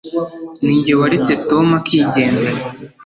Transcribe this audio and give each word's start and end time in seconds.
ninjye 0.63 0.91
waretse 0.99 1.33
tom 1.49 1.67
akigendera 1.79 2.61